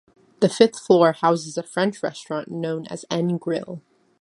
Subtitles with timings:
[0.39, 3.83] The fifth floor houses a French restaurant known as N Grill.